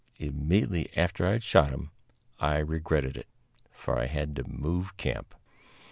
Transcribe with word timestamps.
Immediately 0.17 0.89
after 0.97 1.27
I 1.27 1.33
had 1.33 1.43
shot 1.43 1.69
him 1.69 1.91
I 2.39 2.57
regretted 2.57 3.15
it, 3.15 3.27
for 3.69 3.99
I 3.99 4.07
had 4.07 4.35
to 4.37 4.47
move 4.49 4.97
camp. 4.97 5.35